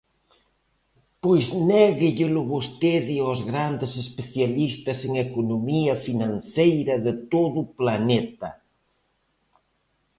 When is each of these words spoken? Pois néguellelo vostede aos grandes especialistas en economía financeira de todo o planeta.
Pois 1.23 1.45
néguellelo 1.69 2.41
vostede 2.53 3.15
aos 3.21 3.39
grandes 3.51 3.91
especialistas 4.05 4.99
en 5.07 5.13
economía 5.27 5.93
financeira 6.07 6.93
de 7.05 7.13
todo 7.33 7.57
o 7.63 7.71
planeta. 7.79 8.49